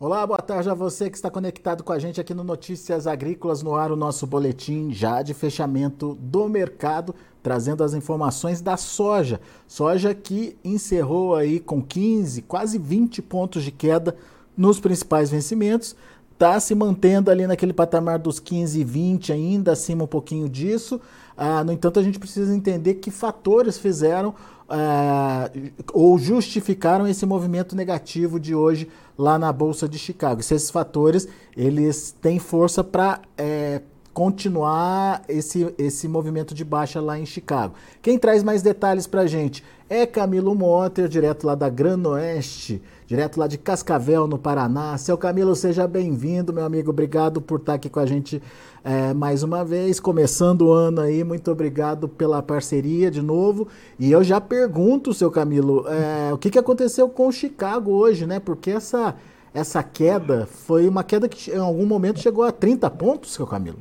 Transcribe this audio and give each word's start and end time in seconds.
Olá, 0.00 0.24
boa 0.24 0.38
tarde 0.38 0.70
a 0.70 0.74
você 0.74 1.10
que 1.10 1.16
está 1.16 1.28
conectado 1.28 1.82
com 1.82 1.92
a 1.92 1.98
gente 1.98 2.20
aqui 2.20 2.32
no 2.32 2.44
Notícias 2.44 3.08
Agrícolas 3.08 3.64
no 3.64 3.74
ar, 3.74 3.90
o 3.90 3.96
nosso 3.96 4.28
boletim 4.28 4.92
já 4.92 5.22
de 5.22 5.34
fechamento 5.34 6.16
do 6.20 6.48
mercado, 6.48 7.12
trazendo 7.42 7.82
as 7.82 7.94
informações 7.94 8.60
da 8.60 8.76
soja. 8.76 9.40
Soja 9.66 10.14
que 10.14 10.56
encerrou 10.64 11.34
aí 11.34 11.58
com 11.58 11.82
15, 11.82 12.42
quase 12.42 12.78
20 12.78 13.20
pontos 13.22 13.64
de 13.64 13.72
queda 13.72 14.14
nos 14.56 14.78
principais 14.78 15.30
vencimentos, 15.30 15.96
está 16.32 16.60
se 16.60 16.76
mantendo 16.76 17.28
ali 17.28 17.44
naquele 17.48 17.72
patamar 17.72 18.20
dos 18.20 18.38
15 18.38 18.80
e 18.80 18.84
20, 18.84 19.32
ainda 19.32 19.72
acima 19.72 20.04
um 20.04 20.06
pouquinho 20.06 20.48
disso. 20.48 21.00
Ah, 21.36 21.64
no 21.64 21.72
entanto, 21.72 21.98
a 21.98 22.04
gente 22.04 22.20
precisa 22.20 22.54
entender 22.54 22.94
que 22.94 23.10
fatores 23.10 23.76
fizeram 23.76 24.32
ah, 24.68 25.50
ou 25.92 26.18
justificaram 26.18 27.06
esse 27.06 27.24
movimento 27.24 27.74
negativo 27.74 28.38
de 28.38 28.54
hoje 28.54 28.88
lá 29.16 29.38
na 29.38 29.52
Bolsa 29.52 29.88
de 29.88 29.98
Chicago. 29.98 30.42
Se 30.42 30.54
esses 30.54 30.70
fatores 30.70 31.26
eles 31.56 32.14
têm 32.20 32.38
força 32.38 32.84
para 32.84 33.20
é, 33.36 33.80
continuar 34.12 35.22
esse, 35.28 35.72
esse 35.78 36.08
movimento 36.08 36.54
de 36.54 36.64
baixa 36.64 37.00
lá 37.00 37.18
em 37.18 37.24
Chicago. 37.24 37.74
Quem 38.02 38.18
traz 38.18 38.42
mais 38.42 38.62
detalhes 38.62 39.06
para 39.06 39.22
a 39.22 39.26
gente 39.26 39.64
é 39.88 40.04
Camilo 40.04 40.54
Motter, 40.54 41.08
direto 41.08 41.46
lá 41.46 41.54
da 41.54 41.68
Granoeste, 41.68 42.82
direto 43.06 43.38
lá 43.38 43.46
de 43.46 43.56
Cascavel, 43.56 44.26
no 44.26 44.38
Paraná. 44.38 44.98
Seu 44.98 45.16
Camilo, 45.16 45.56
seja 45.56 45.86
bem-vindo, 45.88 46.52
meu 46.52 46.64
amigo. 46.64 46.90
Obrigado 46.90 47.40
por 47.40 47.60
estar 47.60 47.74
aqui 47.74 47.88
com 47.88 48.00
a 48.00 48.06
gente 48.06 48.42
é, 48.88 49.12
mais 49.12 49.42
uma 49.42 49.62
vez. 49.62 50.00
Começando 50.00 50.62
o 50.62 50.72
ano 50.72 51.02
aí, 51.02 51.22
muito 51.22 51.50
obrigado 51.50 52.08
pela 52.08 52.42
parceria 52.42 53.10
de 53.10 53.20
novo. 53.20 53.68
E 53.98 54.10
eu 54.10 54.24
já 54.24 54.40
pergunto, 54.40 55.12
seu 55.12 55.30
Camilo, 55.30 55.84
é, 55.86 56.32
o 56.32 56.38
que, 56.38 56.48
que 56.48 56.58
aconteceu 56.58 57.06
com 57.06 57.28
o 57.28 57.32
Chicago 57.32 57.92
hoje, 57.92 58.26
né? 58.26 58.40
Porque 58.40 58.70
essa, 58.70 59.14
essa 59.52 59.82
queda 59.82 60.46
foi 60.46 60.88
uma 60.88 61.04
queda 61.04 61.28
que 61.28 61.50
em 61.50 61.58
algum 61.58 61.84
momento 61.84 62.18
chegou 62.18 62.44
a 62.44 62.50
30 62.50 62.88
pontos, 62.88 63.34
seu 63.34 63.46
Camilo. 63.46 63.80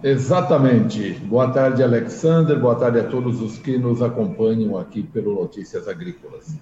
Exatamente. 0.00 1.14
Boa 1.14 1.50
tarde, 1.50 1.82
Alexander. 1.82 2.56
Boa 2.56 2.76
tarde 2.76 3.00
a 3.00 3.04
todos 3.04 3.42
os 3.42 3.58
que 3.58 3.76
nos 3.76 4.00
acompanham 4.00 4.78
aqui 4.78 5.02
pelo 5.02 5.34
Notícias 5.34 5.88
Agrícolas. 5.88 6.56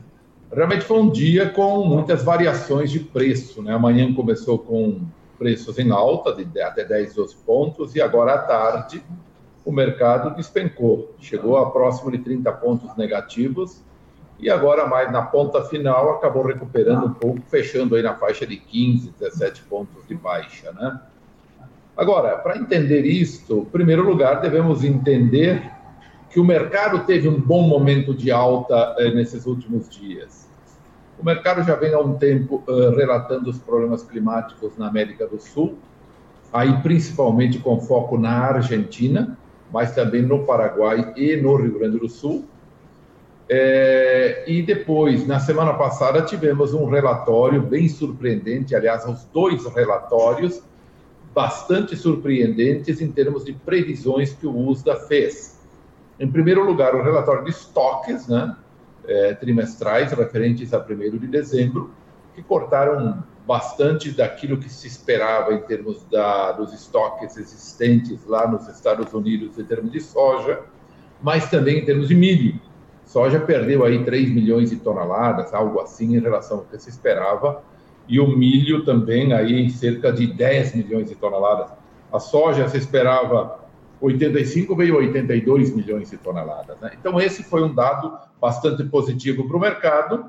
Realmente 0.51 0.87
foi 0.87 0.99
um 1.01 1.11
dia 1.11 1.51
com 1.51 1.85
muitas 1.85 2.23
variações 2.23 2.91
de 2.91 3.01
preço. 3.01 3.61
Né? 3.61 3.75
Amanhã 3.75 4.11
começou 4.15 4.59
com 4.59 5.03
preços 5.39 5.79
em 5.79 5.91
alta, 5.91 6.33
de 6.35 6.61
até 6.61 6.85
10, 6.85 7.15
12 7.15 7.37
pontos, 7.47 7.95
e 7.95 8.01
agora 8.01 8.35
à 8.35 8.39
tarde 8.39 9.03
o 9.65 9.73
mercado 9.73 10.35
despencou. 10.37 11.15
Chegou 11.21 11.57
a 11.57 11.71
próximo 11.71 12.11
de 12.11 12.19
30 12.19 12.53
pontos 12.53 12.97
negativos, 12.97 13.83
e 14.39 14.51
agora, 14.51 14.87
mais 14.87 15.11
na 15.11 15.23
ponta 15.23 15.65
final, 15.65 16.11
acabou 16.11 16.45
recuperando 16.45 17.07
um 17.07 17.13
pouco, 17.13 17.41
fechando 17.49 17.97
aí 17.97 18.03
na 18.03 18.15
faixa 18.15 18.47
de 18.47 18.57
15, 18.57 19.15
17 19.19 19.63
pontos 19.63 20.07
de 20.07 20.15
baixa. 20.15 20.73
Né? 20.73 21.01
Agora, 21.97 22.37
para 22.37 22.59
entender 22.59 23.07
isto, 23.07 23.61
em 23.61 23.65
primeiro 23.65 24.05
lugar, 24.05 24.41
devemos 24.43 24.85
entender 24.85 25.71
que 26.29 26.39
o 26.39 26.45
mercado 26.45 27.07
teve 27.07 27.29
um 27.29 27.41
bom 27.41 27.63
momento 27.63 28.13
de 28.13 28.31
alta 28.31 28.95
eh, 28.99 29.11
nesses 29.11 29.47
últimos 29.47 29.89
dias. 29.89 30.46
O 31.19 31.25
mercado 31.25 31.63
já 31.63 31.75
vem 31.75 31.95
há 31.95 31.99
um 31.99 32.15
tempo 32.15 32.63
eh, 32.69 32.91
relatando 32.95 33.49
os 33.49 33.59
problemas 33.59 34.03
climáticos 34.03 34.77
na 34.77 34.89
América 34.89 35.27
do 35.27 35.41
Sul, 35.41 35.79
aí 36.53 36.81
principalmente 36.83 37.59
com 37.59 37.81
foco 37.81 38.19
na 38.19 38.31
Argentina, 38.31 39.37
mas 39.73 39.95
também 39.95 40.23
no 40.23 40.45
Paraguai 40.45 41.15
e 41.17 41.37
no 41.37 41.57
Rio 41.57 41.79
Grande 41.79 41.99
do 41.99 42.09
Sul. 42.09 42.45
É, 43.49 44.45
e 44.47 44.61
depois, 44.61 45.27
na 45.27 45.39
semana 45.39 45.73
passada, 45.75 46.23
tivemos 46.23 46.75
um 46.75 46.87
relatório 46.87 47.63
bem 47.63 47.89
surpreendente, 47.89 48.75
aliás, 48.75 49.07
os 49.07 49.25
dois 49.33 49.65
relatórios 49.67 50.63
bastante 51.33 51.97
surpreendentes 51.97 53.01
em 53.01 53.13
termos 53.13 53.45
de 53.45 53.53
previsões 53.53 54.33
que 54.33 54.47
o 54.47 54.57
USDA 54.69 54.97
fez. 55.07 55.61
Em 56.19 56.31
primeiro 56.31 56.65
lugar, 56.65 56.95
o 56.95 57.03
relatório 57.03 57.45
de 57.45 57.51
estoques 57.51 58.27
né, 58.27 58.57
é, 59.07 59.35
trimestrais 59.35 60.13
referentes 60.13 60.73
a 60.75 60.79
1 60.79 61.19
de 61.19 61.27
dezembro, 61.27 61.91
que 62.35 62.43
cortaram 62.43 63.23
bastante 63.47 64.11
daquilo 64.11 64.59
que 64.59 64.69
se 64.69 64.87
esperava 64.87 65.55
em 65.55 65.61
termos 65.61 66.05
da, 66.11 66.53
dos 66.53 66.73
estoques 66.73 67.37
existentes 67.37 68.27
lá 68.27 68.47
nos 68.47 68.69
Estados 68.69 69.13
Unidos 69.15 69.59
em 69.59 69.65
termos 69.65 69.93
de 69.93 70.01
soja, 70.01 70.61
mas 71.23 71.49
também 71.49 71.79
em 71.79 71.85
termos 71.85 72.09
de 72.09 72.15
milho. 72.15 72.61
Soja 73.05 73.39
perdeu 73.39 73.85
aí 73.85 74.05
3 74.05 74.31
milhões 74.31 74.71
de 74.71 74.77
toneladas, 74.77 75.55
algo 75.55 75.81
assim, 75.81 76.17
em 76.17 76.21
relação 76.21 76.59
ao 76.59 76.65
que 76.65 76.77
se 76.79 76.91
esperava, 76.91 77.63
e 78.09 78.19
o 78.19 78.27
milho 78.27 78.85
também 78.85 79.33
aí 79.33 79.61
em 79.61 79.69
cerca 79.69 80.13
de 80.13 80.27
10 80.27 80.75
milhões 80.75 81.09
de 81.09 81.15
toneladas. 81.15 81.71
A 82.13 82.19
soja 82.19 82.69
se 82.69 82.77
esperava 82.77 83.66
85, 84.01 84.77
veio 84.77 84.97
82 84.97 85.75
milhões 85.75 86.11
de 86.11 86.17
toneladas. 86.17 86.79
Né? 86.81 86.93
Então, 86.99 87.21
esse 87.21 87.43
foi 87.43 87.63
um 87.63 87.75
dado 87.75 88.17
bastante 88.41 88.85
positivo 88.85 89.47
para 89.47 89.57
o 89.57 89.61
mercado, 89.61 90.27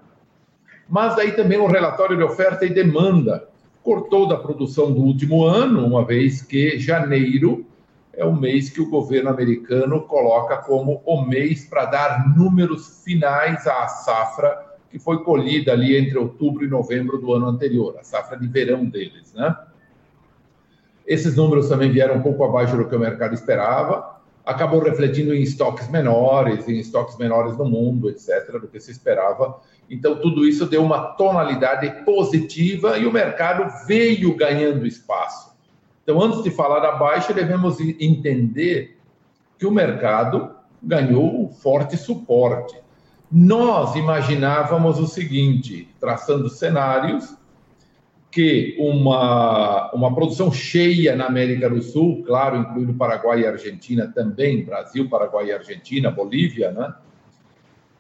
mas 0.90 1.18
aí 1.18 1.34
também 1.34 1.58
o 1.58 1.68
relatório 1.68 2.16
de 2.16 2.24
oferta 2.24 2.66
e 2.66 2.70
demanda 2.70 3.48
cortou 3.84 4.28
da 4.28 4.38
produção 4.38 4.92
do 4.92 5.02
último 5.02 5.46
ano, 5.46 5.86
uma 5.86 6.04
vez 6.04 6.42
que 6.42 6.78
janeiro 6.80 7.66
é 8.14 8.26
o 8.26 8.36
mês 8.36 8.70
que 8.70 8.82
o 8.82 8.90
governo 8.90 9.30
americano 9.30 10.02
coloca 10.02 10.58
como 10.58 11.02
o 11.06 11.22
mês 11.22 11.66
para 11.66 11.86
dar 11.86 12.36
números 12.36 13.04
finais 13.04 13.68
à 13.68 13.88
safra 13.88 14.66
que 14.90 14.98
foi 14.98 15.24
colhida 15.24 15.72
ali 15.74 15.96
entre 15.96 16.18
outubro 16.18 16.66
e 16.66 16.68
novembro 16.68 17.18
do 17.18 17.34
ano 17.34 17.48
anterior, 17.48 17.96
a 18.00 18.04
safra 18.04 18.38
de 18.38 18.48
verão 18.48 18.86
deles, 18.86 19.34
né? 19.34 19.56
Esses 21.08 21.38
números 21.38 21.70
também 21.70 21.90
vieram 21.90 22.16
um 22.16 22.22
pouco 22.22 22.44
abaixo 22.44 22.76
do 22.76 22.86
que 22.86 22.96
o 22.96 23.00
mercado 23.00 23.34
esperava, 23.34 24.18
acabou 24.46 24.82
refletindo 24.82 25.34
em 25.34 25.42
estoques 25.42 25.90
menores, 25.90 26.68
em 26.68 26.78
estoques 26.80 27.18
menores 27.18 27.58
no 27.58 27.64
mundo, 27.64 28.10
etc., 28.10 28.60
do 28.60 28.68
que 28.68 28.80
se 28.80 28.92
esperava. 28.92 29.60
Então, 29.90 30.20
tudo 30.20 30.46
isso 30.46 30.66
deu 30.66 30.84
uma 30.84 31.14
tonalidade 31.14 32.04
positiva 32.04 32.98
e 32.98 33.06
o 33.06 33.12
mercado 33.12 33.72
veio 33.88 34.36
ganhando 34.36 34.86
espaço. 34.86 35.56
Então, 36.04 36.22
antes 36.22 36.44
de 36.44 36.52
falar 36.52 36.80
da 36.80 36.94
baixa, 36.94 37.34
devemos 37.34 37.80
entender 37.80 38.98
que 39.58 39.66
o 39.66 39.72
mercado 39.72 40.52
ganhou 40.84 41.50
forte 41.50 41.98
suporte. 41.98 42.78
Nós 43.32 43.96
imaginávamos 43.96 45.00
o 45.00 45.08
seguinte, 45.08 45.90
traçando 46.00 46.50
cenários, 46.50 47.36
que 48.38 48.76
uma, 48.78 49.92
uma 49.96 50.14
produção 50.14 50.52
cheia 50.52 51.16
na 51.16 51.26
América 51.26 51.68
do 51.68 51.82
Sul, 51.82 52.24
claro, 52.24 52.58
incluindo 52.58 52.94
Paraguai 52.94 53.42
e 53.42 53.48
Argentina 53.48 54.12
também, 54.14 54.64
Brasil, 54.64 55.10
Paraguai 55.10 55.48
e 55.48 55.54
Argentina, 55.54 56.12
Bolívia, 56.12 56.72
né? 56.72 56.94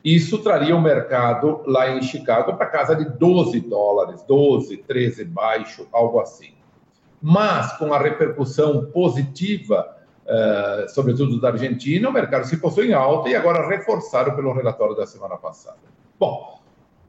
Isso 0.06 0.38
traria 0.38 0.75
o 0.75 0.81
mercado 0.81 1.64
lá 1.66 1.90
em 1.90 2.03
Chicago 2.03 2.56
para 2.56 2.68
casa 2.68 2.96
de 2.96 3.06
12 3.18 3.62
dólares, 3.62 4.24
12, 4.28 4.78
13 4.78 5.25
baixo, 5.25 5.88
algo 5.92 6.20
assim. 6.20 6.52
Mas 7.19 7.74
com 7.74 7.92
a 7.92 7.98
repercussão 7.98 8.86
positiva 8.92 9.98
uh, 10.24 10.88
sobretudo 10.88 11.42
da 11.42 11.50
Argentina, 11.50 12.08
o 12.08 12.14
mercado 12.14 12.46
se 12.46 12.58
postou 12.58 12.84
em 12.84 12.94
alta 12.94 13.28
e 13.28 13.36
agora 13.36 13.68
reforçado 13.68 14.36
pelo 14.36 14.54
relatório 14.54 14.96
da 14.96 15.08
semana 15.08 15.36
passada. 15.36 15.80
Bom, 16.19 16.62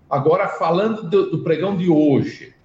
agora 0.08 0.48
falando 0.48 1.02
do, 1.02 1.30
do 1.30 1.44
pregão 1.44 1.76
de 1.76 1.90
hoje, 1.90 2.56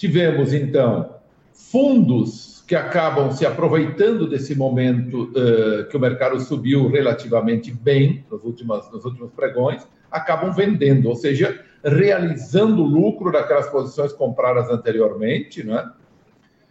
tivemos 0.00 0.54
então 0.54 1.16
fundos 1.52 2.64
que 2.66 2.74
acabam 2.74 3.30
se 3.32 3.44
aproveitando 3.44 4.26
desse 4.26 4.54
momento 4.54 5.24
uh, 5.24 5.86
que 5.90 5.96
o 5.96 6.00
mercado 6.00 6.40
subiu 6.40 6.88
relativamente 6.88 7.70
bem 7.70 8.24
nos 8.30 8.42
últimos, 8.42 8.90
nos 8.90 9.04
últimos 9.04 9.30
pregões, 9.32 9.86
acabam 10.10 10.54
vendendo, 10.54 11.10
ou 11.10 11.16
seja, 11.16 11.62
realizando 11.84 12.82
lucro 12.82 13.30
daquelas 13.30 13.68
posições 13.68 14.10
compradas 14.14 14.70
anteriormente, 14.70 15.62
né? 15.62 15.90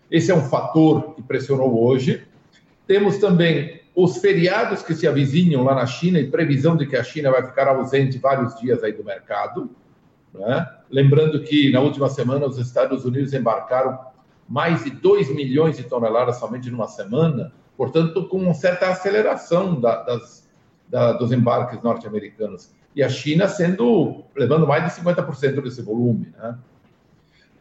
Esse 0.10 0.32
é 0.32 0.36
um 0.36 0.42
fator 0.42 1.14
que 1.14 1.22
pressionou 1.22 1.86
hoje. 1.86 2.24
Temos 2.88 3.20
também 3.20 3.80
os 3.94 4.18
feriados 4.18 4.82
que 4.82 4.96
se 4.96 5.08
avizinham 5.08 5.64
lá 5.64 5.76
na 5.76 5.86
China 5.86 6.20
e 6.20 6.32
previsão 6.32 6.76
de 6.76 6.88
que 6.88 6.96
a 6.96 7.04
China 7.04 7.30
vai 7.30 7.46
ficar 7.46 7.68
ausente 7.68 8.18
vários 8.18 8.60
dias 8.60 8.84
aí 8.84 8.92
do 8.92 9.04
mercado. 9.04 9.70
Né? 10.34 10.68
Lembrando 10.90 11.42
que 11.42 11.72
na 11.72 11.80
última 11.80 12.10
semana 12.10 12.46
os 12.46 12.58
Estados 12.58 13.06
Unidos 13.06 13.34
embarcaram 13.34 14.00
mais 14.48 14.84
de 14.84 14.90
2 14.90 15.34
milhões 15.36 15.78
de 15.78 15.84
toneladas 15.84 16.38
somente 16.38 16.72
numa 16.72 16.88
semana, 16.88 17.52
portanto, 17.78 18.28
com 18.28 18.38
uma 18.38 18.54
certa 18.54 18.90
aceleração 18.90 19.80
da, 19.80 20.02
das, 20.04 20.50
da, 20.88 21.14
dos 21.14 21.32
embarques 21.32 21.82
norte-americanos. 21.84 22.72
E 22.96 23.04
a 23.04 23.10
China 23.10 23.48
sendo 23.48 24.24
levando 24.36 24.66
mais 24.66 24.84
de 24.84 25.02
50% 25.02 25.62
desse 25.62 25.82
volume. 25.84 26.34
Né? 26.38 26.58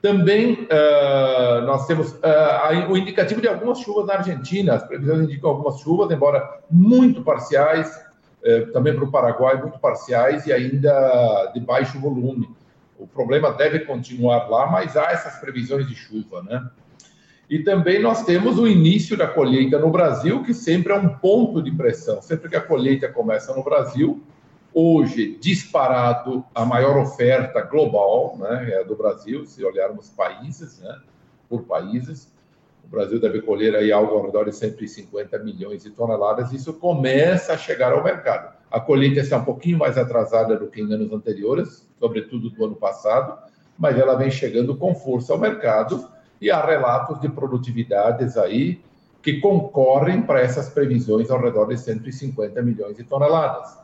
Também 0.01 0.53
uh, 0.55 1.67
nós 1.67 1.87
temos 1.87 2.13
uh, 2.13 2.91
o 2.91 2.97
indicativo 2.97 3.41
de 3.41 3.49
algumas 3.49 3.81
chuvas 3.81 4.07
na 4.07 4.15
Argentina. 4.15 4.75
As 4.75 4.85
previsões 4.85 5.23
indicam 5.23 5.51
algumas 5.51 5.81
chuvas, 5.81 6.11
embora 6.11 6.49
muito 6.71 7.23
parciais, 7.23 8.01
uh, 8.43 8.73
também 8.73 8.95
para 8.95 9.05
o 9.05 9.11
Paraguai, 9.11 9.61
muito 9.61 9.79
parciais 9.79 10.47
e 10.47 10.53
ainda 10.53 11.51
de 11.53 11.61
baixo 11.61 11.99
volume. 12.01 12.49
O 12.99 13.07
problema 13.07 13.53
deve 13.53 13.81
continuar 13.81 14.49
lá, 14.49 14.67
mas 14.67 14.97
há 14.97 15.13
essas 15.13 15.39
previsões 15.39 15.87
de 15.87 15.95
chuva, 15.95 16.43
né? 16.43 16.69
E 17.49 17.61
também 17.61 18.03
nós 18.03 18.25
temos 18.25 18.59
o 18.59 18.67
início 18.67 19.17
da 19.17 19.27
colheita 19.27 19.79
no 19.79 19.91
Brasil, 19.91 20.43
que 20.43 20.53
sempre 20.53 20.93
é 20.93 20.97
um 20.97 21.09
ponto 21.09 21.63
de 21.63 21.71
pressão. 21.71 22.21
Sempre 22.21 22.51
que 22.51 22.57
a 22.57 22.61
colheita 22.61 23.09
começa 23.09 23.55
no 23.55 23.63
Brasil, 23.63 24.23
hoje 24.75 25.39
disparado 25.41 26.45
a 26.55 26.65
maior 26.65 26.99
oferta 26.99 27.63
global, 27.63 28.37
né, 28.39 28.71
é 28.73 28.85
do 28.85 28.95
Brasil, 28.95 29.47
se 29.47 29.65
olharmos 29.65 30.11
países, 30.11 30.79
né, 30.81 31.01
por 31.49 31.63
países. 31.63 32.31
O 32.85 32.89
Brasil 32.89 33.19
deve 33.19 33.41
colher 33.41 33.75
aí 33.75 33.91
algo 33.91 34.15
ao 34.15 34.27
redor 34.27 34.45
de 34.45 34.55
150 34.55 35.39
milhões 35.39 35.85
de 35.85 35.91
toneladas. 35.91 36.53
Isso 36.53 36.75
começa 36.75 37.55
a 37.55 37.57
chegar 37.57 37.93
ao 37.93 38.05
mercado. 38.05 38.57
A 38.71 38.79
colheita 38.79 39.21
está 39.21 39.39
um 39.39 39.45
pouquinho 39.45 39.79
mais 39.79 39.97
atrasada 39.97 40.55
do 40.57 40.67
que 40.69 40.83
em 40.83 40.93
anos 40.93 41.13
anteriores, 41.13 41.88
sobretudo 41.99 42.51
do 42.51 42.65
ano 42.65 42.77
passado, 42.77 43.39
mas 43.79 43.99
ela 43.99 44.17
vem 44.17 44.31
chegando 44.31 44.77
com 44.77 44.95
força 44.95 45.33
ao 45.33 45.39
mercado 45.39 46.09
e 46.41 46.51
há 46.51 46.65
relatos 46.65 47.21
de 47.21 47.29
produtividades 47.29 48.37
aí 48.37 48.81
que 49.23 49.41
concorrem 49.41 50.23
para 50.23 50.41
essas 50.41 50.69
previsões 50.69 51.31
ao 51.31 51.41
redor 51.41 51.67
de 51.67 51.77
150 51.77 52.63
milhões 52.63 52.97
de 52.97 53.05
toneladas. 53.05 53.77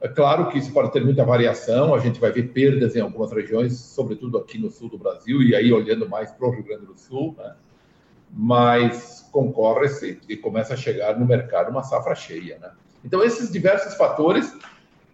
É 0.00 0.08
claro 0.08 0.48
que 0.48 0.58
isso 0.58 0.72
pode 0.72 0.92
ter 0.92 1.02
muita 1.02 1.24
variação, 1.24 1.94
a 1.94 1.98
gente 1.98 2.20
vai 2.20 2.30
ver 2.30 2.52
perdas 2.52 2.94
em 2.94 3.00
algumas 3.00 3.32
regiões, 3.32 3.78
sobretudo 3.78 4.36
aqui 4.36 4.58
no 4.58 4.70
sul 4.70 4.90
do 4.90 4.98
Brasil, 4.98 5.42
e 5.42 5.54
aí 5.54 5.72
olhando 5.72 6.08
mais 6.08 6.30
para 6.30 6.46
o 6.46 6.50
Rio 6.50 6.64
Grande 6.64 6.84
do 6.84 6.98
Sul, 6.98 7.34
né? 7.38 7.54
mas 8.30 9.26
concorre-se 9.32 10.20
e 10.28 10.36
começa 10.36 10.74
a 10.74 10.76
chegar 10.76 11.18
no 11.18 11.24
mercado 11.24 11.70
uma 11.70 11.82
safra 11.82 12.14
cheia. 12.14 12.58
Né? 12.58 12.70
Então, 13.04 13.22
esses 13.22 13.50
diversos 13.50 13.94
fatores 13.94 14.52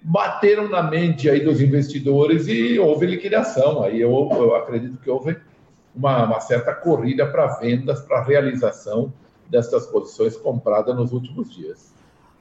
bateram 0.03 0.69
na 0.69 0.83
mente 0.83 1.29
aí 1.29 1.45
dos 1.45 1.61
investidores 1.61 2.49
e 2.49 2.79
houve 2.79 3.07
liquidação. 3.07 3.83
Aí 3.83 4.01
eu, 4.01 4.29
eu 4.33 4.55
acredito 4.55 4.99
que 4.99 5.11
houve 5.11 5.37
uma, 5.95 6.25
uma 6.25 6.41
certa 6.41 6.73
corrida 6.75 7.27
para 7.27 7.47
vendas, 7.59 8.01
para 8.01 8.23
realização 8.23 9.13
destas 9.49 9.87
posições 9.87 10.37
compradas 10.37 10.95
nos 10.95 11.13
últimos 11.13 11.53
dias. 11.55 11.93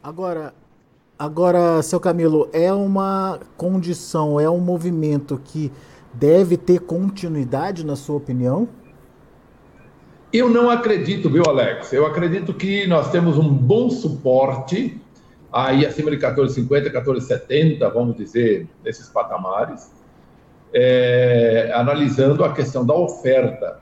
Agora, 0.01 0.53
agora, 1.17 1.81
seu 1.81 2.00
Camilo, 2.00 2.47
é 2.53 2.71
uma 2.71 3.39
condição, 3.57 4.39
é 4.39 4.50
um 4.50 4.59
movimento 4.59 5.41
que 5.44 5.71
deve 6.13 6.56
ter 6.56 6.79
continuidade, 6.79 7.85
na 7.85 7.95
sua 7.95 8.15
opinião? 8.15 8.67
Eu 10.31 10.47
não 10.47 10.69
acredito, 10.69 11.29
viu, 11.29 11.44
Alex? 11.47 11.91
Eu 11.91 12.06
acredito 12.06 12.53
que 12.53 12.85
nós 12.88 13.11
temos 13.11 13.38
um 13.38 13.50
bom 13.50 13.89
suporte 13.89 15.01
aí 15.51 15.86
acima 15.86 16.12
de 16.12 16.18
14,50, 16.18 16.92
14,70, 16.92 17.94
vamos 17.94 18.16
dizer, 18.16 18.68
nesses 18.84 19.10
patamares 19.10 19.92
é, 20.74 21.72
analisando 21.74 22.44
a 22.44 22.54
questão 22.54 22.86
da 22.86 22.94
oferta. 22.94 23.80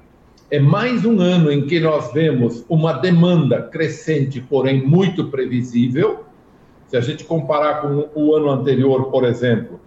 É 0.49 0.59
mais 0.59 1.03
um 1.03 1.19
ano 1.19 1.51
em 1.51 1.67
que 1.67 1.77
nós 1.79 2.13
vemos 2.13 2.63
uma 2.69 2.93
demanda 2.93 3.63
crescente, 3.63 4.39
porém 4.39 4.85
muito 4.85 5.27
previsível. 5.27 6.23
Se 6.87 6.95
a 6.95 7.01
gente 7.01 7.25
comparar 7.25 7.81
com 7.81 8.07
o 8.15 8.33
ano 8.33 8.49
anterior, 8.49 9.11
por 9.11 9.25
exemplo, 9.25 9.77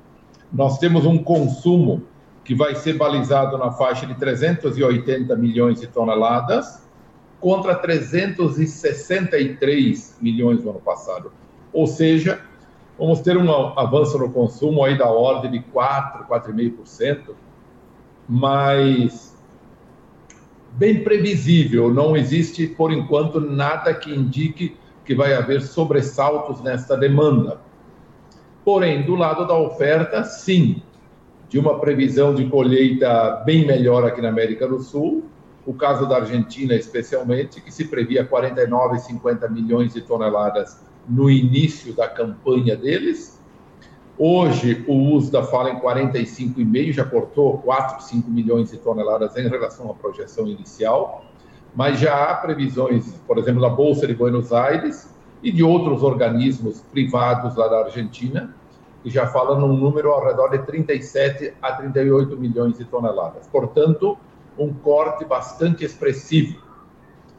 nós 0.53 0.79
temos 0.79 1.07
um 1.07 1.17
consumo 1.17 2.03
que 2.45 2.55
vai 2.55 2.75
ser 2.75 2.93
balizado 2.95 3.57
na 3.57 3.73
faixa 3.73 4.07
de 4.07 4.15
380 4.17 5.35
milhões 5.37 5.81
de 5.81 5.87
toneladas 5.87 6.87
contra 7.41 7.75
363 7.75 10.19
milhões 10.21 10.63
no 10.63 10.69
ano 10.71 10.81
passado. 10.81 11.33
Ou 11.73 11.87
seja, 11.87 12.41
vamos 12.99 13.21
ter 13.21 13.37
um 13.37 13.51
avanço 13.79 14.19
no 14.19 14.31
consumo 14.31 14.85
aí 14.85 14.99
da 14.99 15.11
ordem 15.11 15.51
de 15.51 15.61
4, 15.61 16.25
4,5%, 16.27 17.35
mas 18.29 19.37
bem 20.73 21.03
previsível, 21.03 21.93
não 21.93 22.17
existe 22.17 22.67
por 22.67 22.93
enquanto 22.93 23.41
nada 23.41 23.93
que 23.95 24.15
indique 24.15 24.77
que 25.05 25.15
vai 25.15 25.35
haver 25.35 25.63
sobressaltos 25.63 26.63
nesta 26.63 26.97
demanda. 26.97 27.61
Porém, 28.65 29.03
do 29.03 29.15
lado 29.15 29.47
da 29.47 29.59
oferta, 29.59 30.23
sim, 30.23 30.83
de 31.49 31.59
uma 31.59 31.81
previsão 31.81 32.35
de 32.35 32.47
colheita 32.47 33.43
bem 33.45 33.67
melhor 33.67 34.05
aqui 34.05 34.21
na 34.21 34.29
América 34.29 34.69
do 34.69 34.79
Sul, 34.79 35.25
o 35.67 35.75
caso 35.75 36.09
da 36.09 36.17
Argentina 36.17 36.75
especialmente, 36.75 37.61
que 37.61 37.73
se 37.73 37.87
previa 37.87 38.25
49, 38.25 38.99
50 39.01 39.49
milhões 39.49 39.93
de 39.93 40.01
toneladas 40.01 40.81
no 41.09 41.31
início 41.31 41.95
da 41.95 42.09
campanha 42.09 42.77
deles. 42.77 43.41
Hoje, 44.19 44.85
o 44.87 45.15
USDA 45.15 45.43
fala 45.45 45.71
em 45.71 45.81
45,5, 45.81 46.93
já 46.93 47.05
cortou 47.05 47.59
4, 47.59 48.05
5 48.05 48.31
milhões 48.31 48.71
de 48.71 48.77
toneladas 48.77 49.37
em 49.37 49.49
relação 49.49 49.91
à 49.91 49.95
projeção 49.95 50.47
inicial, 50.47 51.25
mas 51.75 51.99
já 51.99 52.25
há 52.25 52.35
previsões, 52.35 53.15
por 53.27 53.39
exemplo, 53.39 53.63
da 53.63 53.71
Bolsa 53.71 54.07
de 54.07 54.15
Buenos 54.15 54.53
Aires 54.53 55.15
e 55.43 55.51
de 55.51 55.63
outros 55.63 56.03
organismos 56.03 56.83
privados 56.93 57.57
lá 57.57 57.69
da 57.69 57.85
Argentina, 57.85 58.55
que 59.03 59.09
já 59.09 59.27
falam 59.27 59.59
num 59.59 59.75
número 59.75 60.11
ao 60.11 60.23
redor 60.23 60.51
de 60.51 60.59
37 60.59 61.55
a 61.63 61.73
38 61.73 62.37
milhões 62.37 62.77
de 62.77 62.85
toneladas. 62.85 63.47
Portanto, 63.47 64.19
um 64.59 64.75
corte 64.75 65.25
bastante 65.25 65.85
expressivo 65.85 66.61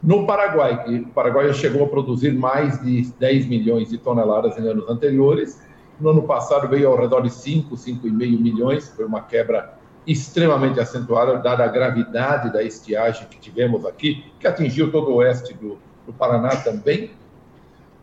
no 0.02 0.26
Paraguai, 0.26 1.00
o 1.00 1.08
Paraguai 1.08 1.52
chegou 1.54 1.84
a 1.84 1.88
produzir 1.88 2.32
mais 2.32 2.80
de 2.82 3.02
10 3.20 3.46
milhões 3.46 3.88
de 3.88 3.98
toneladas 3.98 4.58
em 4.58 4.66
anos 4.66 4.88
anteriores, 4.88 5.62
no 6.00 6.10
ano 6.10 6.22
passado 6.22 6.68
veio 6.68 6.88
ao 6.88 6.96
redor 6.96 7.20
de 7.20 7.30
5, 7.30 7.76
5,5 7.76 8.40
milhões, 8.40 8.88
foi 8.88 9.04
uma 9.04 9.20
quebra 9.20 9.78
extremamente 10.04 10.80
acentuada, 10.80 11.38
dada 11.38 11.64
a 11.64 11.68
gravidade 11.68 12.52
da 12.52 12.62
estiagem 12.62 13.28
que 13.28 13.38
tivemos 13.38 13.86
aqui, 13.86 14.24
que 14.40 14.46
atingiu 14.48 14.90
todo 14.90 15.12
o 15.12 15.14
oeste 15.16 15.54
do, 15.54 15.78
do 16.04 16.12
Paraná 16.12 16.50
também. 16.56 17.12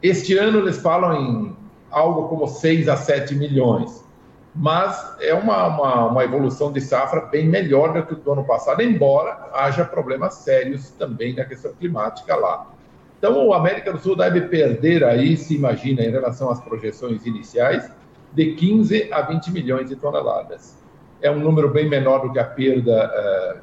Este 0.01 0.37
ano 0.37 0.59
eles 0.59 0.81
falam 0.81 1.13
em 1.15 1.57
algo 1.91 2.29
como 2.29 2.47
6 2.47 2.87
a 2.87 2.95
7 2.95 3.35
milhões 3.35 4.07
mas 4.55 5.15
é 5.21 5.33
uma, 5.33 5.67
uma, 5.67 6.05
uma, 6.07 6.23
evolução 6.23 6.71
de 6.71 6.81
safra 6.81 7.21
bem 7.21 7.47
melhor 7.47 7.93
do 7.93 8.03
que 8.03 8.13
o 8.13 8.17
do 8.17 8.31
ano 8.31 8.43
passado, 8.43 8.81
embora 8.81 9.49
haja 9.53 9.85
problemas 9.85 10.35
sérios 10.35 10.89
também 10.91 11.35
na 11.35 11.45
questão 11.45 11.71
climática 11.73 12.35
lá. 12.35 12.67
Então, 13.17 13.45
o 13.47 13.53
América 13.53 13.91
do 13.91 13.99
Sul 13.99 14.15
deve 14.15 14.41
perder 14.41 15.03
aí, 15.03 15.35
se 15.35 15.55
imagina, 15.55 16.01
em 16.01 16.09
relação 16.09 16.49
às 16.49 16.59
projeções 16.59 17.25
iniciais, 17.25 17.91
de 18.33 18.53
15 18.53 19.11
a 19.11 19.21
20 19.21 19.51
milhões 19.51 19.89
de 19.89 19.95
toneladas. 19.95 20.77
É 21.21 21.29
um 21.29 21.39
número 21.39 21.69
bem 21.69 21.89
menor 21.89 22.19
do 22.19 22.31
que 22.31 22.39
a 22.39 22.45
perda 22.45 23.11
é, 23.13 23.57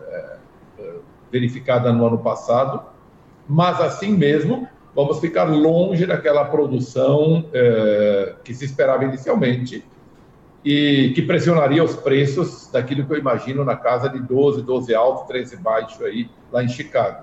é, 0.79 0.93
verificada 1.33 1.91
no 1.91 2.07
ano 2.07 2.19
passado, 2.19 2.83
mas 3.49 3.81
assim 3.81 4.13
mesmo, 4.13 4.69
vamos 4.95 5.21
ficar 5.21 5.45
longe 5.45 6.05
daquela 6.05 6.45
produção 6.45 7.45
que 8.43 8.53
se 8.55 8.65
esperava 8.65 9.05
inicialmente, 9.05 9.85
e 10.67 11.13
que 11.15 11.23
pressionaria 11.23 11.85
os 11.85 11.95
preços 11.95 12.69
daquilo 12.73 13.07
que 13.07 13.13
eu 13.13 13.19
imagino 13.19 13.65
na 13.65 13.77
casa 13.77 14.09
de 14.09 14.19
12, 14.19 14.63
12 14.63 14.93
alto, 14.97 15.29
13 15.29 15.59
baixo 15.59 16.05
aí 16.05 16.29
lá 16.51 16.65
em 16.65 16.69
Chicago. 16.69 17.23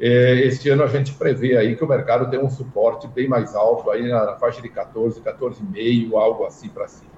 É, 0.00 0.40
este 0.40 0.68
ano 0.70 0.82
a 0.82 0.88
gente 0.88 1.12
prevê 1.12 1.56
aí 1.56 1.76
que 1.76 1.84
o 1.84 1.88
mercado 1.88 2.28
tem 2.28 2.40
um 2.40 2.50
suporte 2.50 3.06
bem 3.06 3.28
mais 3.28 3.54
alto 3.54 3.88
aí 3.92 4.08
na, 4.08 4.34
faixa 4.38 4.60
de 4.60 4.68
14, 4.68 5.20
14,5, 5.20 6.14
algo 6.14 6.44
assim 6.44 6.68
para 6.68 6.88
cima. 6.88 7.12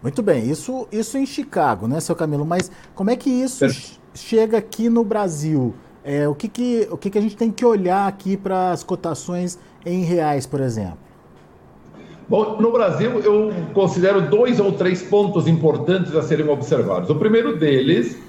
Muito 0.00 0.22
bem, 0.22 0.48
isso, 0.48 0.86
isso 0.92 1.18
em 1.18 1.26
Chicago, 1.26 1.88
né, 1.88 1.98
seu 1.98 2.14
Camilo? 2.14 2.46
Mas 2.46 2.70
como 2.94 3.10
é 3.10 3.16
que 3.16 3.28
isso 3.28 3.66
chega 4.14 4.58
aqui 4.58 4.88
no 4.88 5.02
Brasil? 5.02 5.74
É, 6.04 6.28
o 6.28 6.36
que, 6.36 6.46
que, 6.46 6.86
o 6.88 6.96
que, 6.96 7.10
que 7.10 7.18
a 7.18 7.20
gente 7.20 7.36
tem 7.36 7.50
que 7.50 7.64
olhar 7.64 8.06
aqui 8.06 8.36
para 8.36 8.70
as 8.70 8.84
cotações 8.84 9.58
em 9.84 10.04
reais, 10.04 10.46
por 10.46 10.60
exemplo? 10.60 11.05
Bom, 12.28 12.60
no 12.60 12.72
Brasil, 12.72 13.20
eu 13.20 13.52
considero 13.72 14.20
dois 14.20 14.58
ou 14.58 14.72
três 14.72 15.00
pontos 15.00 15.46
importantes 15.46 16.14
a 16.16 16.22
serem 16.22 16.48
observados. 16.48 17.08
O 17.08 17.14
primeiro 17.14 17.56
deles 17.56 18.20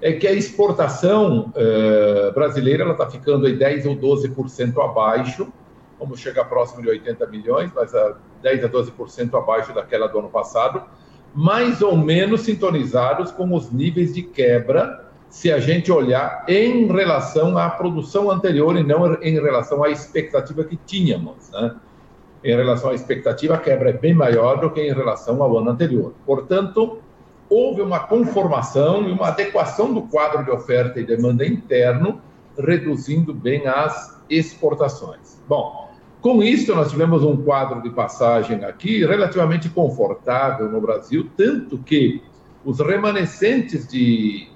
é 0.00 0.12
que 0.12 0.26
a 0.26 0.32
exportação 0.32 1.52
eh, 1.54 2.32
brasileira 2.34 2.90
está 2.90 3.08
ficando 3.10 3.46
em 3.46 3.54
10 3.54 3.86
ou 3.86 3.96
12% 3.96 4.82
abaixo, 4.82 5.52
vamos 5.98 6.18
chegar 6.18 6.46
próximo 6.46 6.82
de 6.82 6.88
80 6.88 7.26
milhões, 7.26 7.70
mas 7.74 7.94
a 7.94 8.16
10 8.42 8.64
a 8.64 8.68
12% 8.70 9.38
abaixo 9.38 9.74
daquela 9.74 10.08
do 10.08 10.18
ano 10.18 10.30
passado, 10.30 10.82
mais 11.34 11.82
ou 11.82 11.94
menos 11.96 12.40
sintonizados 12.40 13.30
com 13.30 13.54
os 13.54 13.70
níveis 13.70 14.14
de 14.14 14.22
quebra, 14.22 15.08
se 15.28 15.52
a 15.52 15.60
gente 15.60 15.92
olhar 15.92 16.44
em 16.48 16.86
relação 16.86 17.56
à 17.56 17.70
produção 17.70 18.30
anterior 18.30 18.76
e 18.76 18.82
não 18.82 19.14
em 19.22 19.34
relação 19.34 19.84
à 19.84 19.90
expectativa 19.90 20.64
que 20.64 20.76
tínhamos. 20.76 21.50
Né? 21.50 21.74
Em 22.44 22.56
relação 22.56 22.90
à 22.90 22.94
expectativa, 22.94 23.54
a 23.54 23.58
quebra 23.58 23.90
é 23.90 23.92
bem 23.92 24.14
maior 24.14 24.60
do 24.60 24.70
que 24.70 24.80
em 24.80 24.92
relação 24.92 25.42
ao 25.42 25.58
ano 25.58 25.70
anterior. 25.70 26.12
Portanto, 26.26 26.98
houve 27.48 27.82
uma 27.82 28.00
conformação 28.00 29.08
e 29.08 29.12
uma 29.12 29.28
adequação 29.28 29.92
do 29.92 30.02
quadro 30.02 30.44
de 30.44 30.50
oferta 30.50 30.98
e 30.98 31.04
demanda 31.04 31.46
interno, 31.46 32.20
reduzindo 32.58 33.32
bem 33.32 33.66
as 33.66 34.20
exportações. 34.28 35.40
Bom, 35.48 35.90
com 36.20 36.42
isso, 36.42 36.74
nós 36.74 36.90
tivemos 36.90 37.22
um 37.22 37.36
quadro 37.36 37.82
de 37.82 37.90
passagem 37.90 38.64
aqui 38.64 39.04
relativamente 39.04 39.68
confortável 39.68 40.68
no 40.68 40.80
Brasil, 40.80 41.28
tanto 41.36 41.78
que 41.78 42.22
os 42.64 42.80
remanescentes 42.80 43.86
de 43.86 44.48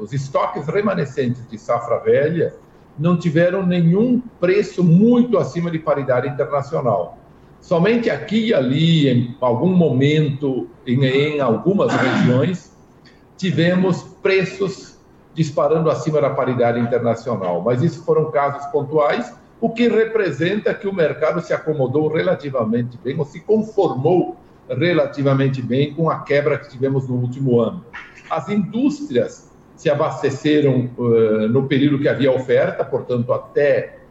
os 0.00 0.12
estoques 0.12 0.66
remanescentes 0.66 1.48
de 1.48 1.56
safra 1.56 1.98
velha 1.98 2.56
não 2.98 3.16
tiveram 3.16 3.64
nenhum 3.64 4.20
preço 4.40 4.82
muito 4.82 5.38
acima 5.38 5.70
de 5.70 5.78
paridade 5.78 6.28
internacional. 6.28 7.21
Somente 7.62 8.10
aqui 8.10 8.48
e 8.48 8.54
ali, 8.54 9.08
em 9.08 9.36
algum 9.40 9.70
momento, 9.74 10.68
em, 10.84 11.04
em 11.04 11.40
algumas 11.40 11.92
regiões, 11.94 12.76
tivemos 13.36 14.02
preços 14.20 14.98
disparando 15.32 15.88
acima 15.88 16.20
da 16.20 16.28
paridade 16.28 16.80
internacional. 16.80 17.62
Mas 17.62 17.80
isso 17.80 18.04
foram 18.04 18.30
casos 18.32 18.66
pontuais, 18.66 19.32
o 19.60 19.70
que 19.70 19.88
representa 19.88 20.74
que 20.74 20.88
o 20.88 20.92
mercado 20.92 21.40
se 21.40 21.54
acomodou 21.54 22.08
relativamente 22.08 22.98
bem, 23.02 23.16
ou 23.16 23.24
se 23.24 23.40
conformou 23.40 24.36
relativamente 24.68 25.62
bem 25.62 25.94
com 25.94 26.10
a 26.10 26.20
quebra 26.20 26.58
que 26.58 26.68
tivemos 26.68 27.08
no 27.08 27.14
último 27.14 27.60
ano. 27.60 27.84
As 28.28 28.48
indústrias 28.48 29.52
se 29.76 29.88
abasteceram 29.88 30.90
uh, 30.98 31.48
no 31.48 31.68
período 31.68 32.00
que 32.00 32.08
havia 32.08 32.32
oferta, 32.32 32.84
portanto, 32.84 33.32
até 33.32 34.01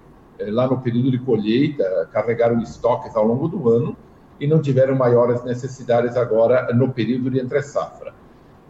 lá 0.50 0.68
no 0.68 0.80
período 0.80 1.12
de 1.12 1.20
colheita, 1.20 2.10
carregaram 2.12 2.60
estoques 2.62 3.16
ao 3.16 3.26
longo 3.26 3.48
do 3.48 3.70
ano 3.70 3.96
e 4.40 4.48
não 4.48 4.62
tiveram 4.62 4.96
maiores 4.96 5.44
necessidades 5.44 6.18
agora 6.18 6.74
no 6.74 6.92
período 6.92 7.30
de 7.30 7.40
entre-safra. 7.40 8.14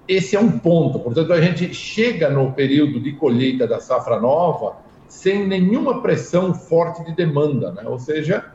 Esse 0.08 0.36
é 0.36 0.40
um 0.40 0.60
ponto, 0.60 1.00
portanto, 1.00 1.32
a 1.32 1.40
gente 1.40 1.74
chega 1.74 2.30
no 2.30 2.52
período 2.52 3.00
de 3.00 3.14
colheita 3.14 3.66
da 3.66 3.80
safra 3.80 4.20
nova 4.20 4.76
sem 5.08 5.48
nenhuma 5.48 6.02
pressão 6.02 6.54
forte 6.54 7.04
de 7.06 7.14
demanda, 7.14 7.72
né? 7.72 7.84
ou 7.86 8.00
seja, 8.00 8.46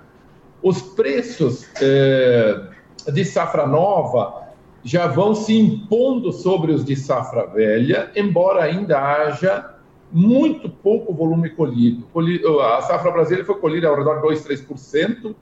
os 0.62 0.82
preços 0.82 1.64
uh, 1.64 3.12
de 3.12 3.24
safra 3.24 3.66
nova 3.66 4.46
já 4.82 5.06
vão 5.06 5.34
se 5.34 5.56
impondo 5.56 6.32
sobre 6.32 6.72
os 6.72 6.84
de 6.84 6.96
safra 6.96 7.46
velha, 7.46 8.10
embora 8.14 8.62
ainda 8.62 8.98
haja 9.00 9.75
muito 10.12 10.68
pouco 10.68 11.12
volume 11.12 11.50
colhido. 11.50 12.06
A 12.60 12.82
safra 12.82 13.10
brasileira 13.10 13.44
foi 13.44 13.56
colhida 13.56 13.88
ao 13.88 13.96
redor 13.96 14.16
de 14.16 14.22
2, 14.22 14.46
3%, 14.46 15.34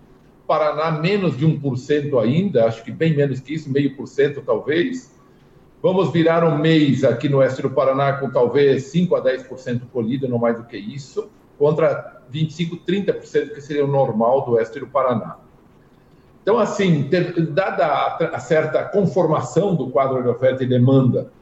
Paraná 0.47 0.91
menos 0.91 1.37
de 1.37 1.47
1% 1.47 2.23
ainda, 2.23 2.67
acho 2.67 2.85
que 2.85 2.93
bem 2.93 3.17
menos 3.17 3.41
que 3.41 3.55
isso, 3.55 3.71
meio 3.71 3.97
por 3.97 4.07
cento 4.07 4.43
talvez. 4.43 5.15
Vamos 5.83 6.13
virar 6.13 6.45
um 6.45 6.59
mês 6.59 7.03
aqui 7.03 7.29
no 7.29 7.39
oeste 7.39 7.63
do 7.63 7.71
Paraná 7.71 8.15
com 8.15 8.31
talvez 8.31 8.85
5 8.85 9.17
a 9.17 9.23
10% 9.23 9.83
colhida, 9.93 10.29
não 10.29 10.39
mais 10.39 10.57
do 10.57 10.65
que 10.65 10.77
isso, 10.77 11.31
contra 11.59 12.23
25, 12.31 12.77
30% 12.77 13.55
que 13.55 13.61
seria 13.61 13.85
o 13.85 13.89
normal 13.89 14.45
do 14.45 14.53
oeste 14.53 14.81
do 14.81 14.87
Paraná. 14.87 15.37
Então, 16.43 16.59
assim, 16.59 17.09
dada 17.53 17.87
a, 17.87 18.39
certa 18.39 18.85
conformação 18.85 19.75
do 19.75 19.89
quadro 19.89 20.23
de 20.23 20.29
oferta 20.29 20.63
e 20.63 20.67
demanda 20.67 21.33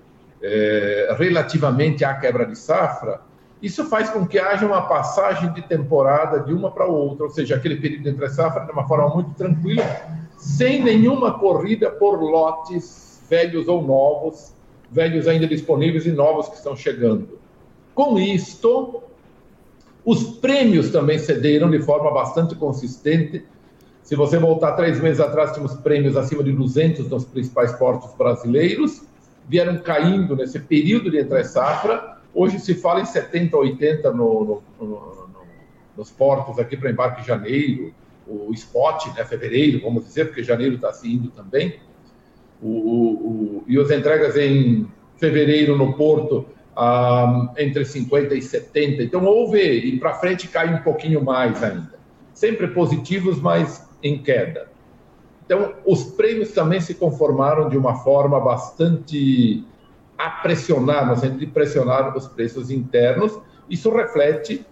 é, 0.43 1.15
relativamente 1.19 2.05
à 2.05 2.15
quebra 2.15 2.45
de 2.45 2.59
safra, 2.59 3.21
isso 3.63 3.85
faz 3.85 4.11
com 4.11 4.27
que 4.27 4.39
haja 4.39 4.67
uma 4.67 4.83
passagem 4.83 5.53
de 5.53 5.63
temporada 5.63 6.41
de 6.41 6.53
uma 6.53 6.71
para 6.71 6.85
outra, 6.85 7.27
ou 7.27 7.31
seja, 7.31 7.55
aquele 7.55 7.77
período 7.77 8.09
entre 8.09 8.29
safra 8.29 8.65
de 8.65 8.73
uma 8.73 8.89
forma 8.89 9.09
muito 9.15 9.31
tranquila, 9.35 9.85
sem 10.37 10.83
nenhuma 10.83 11.39
corrida 11.39 11.89
por 11.89 12.21
lotes 12.21 13.23
velhos 13.31 13.69
ou 13.69 13.81
novos, 13.81 14.53
velhos 14.91 15.29
ainda 15.29 15.47
disponíveis 15.47 16.05
e 16.07 16.11
novos 16.11 16.49
que 16.49 16.57
estão 16.57 16.75
chegando. 16.75 17.39
Com 17.95 18.19
isto, 18.19 19.03
os 20.05 20.25
prêmios 20.25 20.91
também 20.91 21.19
cederam 21.19 21.71
de 21.71 21.81
forma 21.81 22.11
bastante 22.11 22.57
consistente. 22.57 23.45
Se 24.03 24.17
você 24.17 24.39
voltar 24.39 24.73
três 24.73 25.01
meses 25.01 25.21
atrás, 25.21 25.53
tínhamos 25.53 25.75
prêmios 25.77 26.17
acima 26.17 26.43
de 26.43 26.51
200 26.51 27.09
nos 27.09 27.25
principais 27.25 27.73
portos 27.73 28.13
brasileiros, 28.15 29.03
vieram 29.53 29.77
caindo 29.77 30.35
nesse 30.35 30.59
período 30.59 31.11
de 31.11 31.19
entre-safra. 31.19 32.17
Hoje 32.35 32.59
se 32.59 32.75
fala 32.75 33.03
em 33.03 33.05
70, 33.05 33.55
80 33.55 34.11
no, 34.11 34.63
no, 34.81 34.87
no, 34.87 35.27
nos 35.95 36.11
portos 36.11 36.59
aqui 36.59 36.75
para 36.75 36.91
embarque 36.91 37.21
em 37.21 37.25
janeiro, 37.25 37.93
o 38.27 38.51
spot, 38.55 39.09
né, 39.15 39.23
fevereiro, 39.27 39.83
vamos 39.83 40.07
dizer, 40.07 40.25
porque 40.25 40.43
janeiro 40.43 40.77
está 40.77 40.91
se 40.91 41.13
indo 41.13 41.29
também. 41.29 41.81
O, 42.63 42.71
o, 42.71 43.65
e 43.69 43.79
as 43.79 43.91
entregas 43.91 44.39
em 44.39 44.89
fevereiro 45.19 45.77
no 45.77 45.93
porto 45.93 46.47
ah, 46.75 47.53
entre 47.59 47.85
50 47.85 48.35
e 48.35 48.41
70. 48.41 49.03
Então 49.03 49.23
houve, 49.27 49.61
e 49.61 49.99
para 49.99 50.15
frente 50.15 50.49
cai 50.49 50.73
um 50.73 50.79
pouquinho 50.79 51.23
mais 51.23 51.63
ainda. 51.63 52.01
Sempre 52.33 52.69
positivos, 52.69 53.39
mas 53.39 53.87
em 54.03 54.17
queda. 54.17 54.72
Então, 55.45 55.75
os 55.85 56.05
prêmios 56.05 56.53
também 56.53 56.81
se 56.81 56.95
conformaram 56.95 57.69
de 57.69 57.77
uma 57.77 57.97
forma 57.97 58.41
bastante 58.41 59.65
a 60.17 60.31
pressionar, 60.31 61.07
no 61.07 61.17
sentido 61.17 61.41
de 61.41 61.47
pressionar 61.47 62.17
os 62.17 62.29
preços 62.29 62.71
internos. 62.71 63.39
Isso 63.69 63.91
reflete 63.91 64.65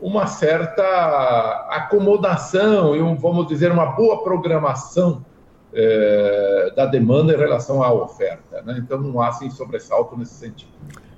uma 0.00 0.26
certa 0.26 1.66
acomodação 1.70 2.94
e, 2.94 3.00
um, 3.00 3.16
vamos 3.16 3.46
dizer, 3.46 3.70
uma 3.70 3.86
boa 3.86 4.22
programação 4.22 5.24
eh, 5.72 6.72
da 6.76 6.84
demanda 6.84 7.32
em 7.32 7.36
relação 7.36 7.82
à 7.82 7.90
oferta. 7.90 8.60
Né? 8.62 8.76
Então, 8.78 9.00
não 9.00 9.20
há 9.22 9.28
assim, 9.28 9.48
sobressalto 9.48 10.16
nesse 10.18 10.34
sentido. 10.34 10.72